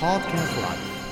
[0.00, 1.03] Podcast Live.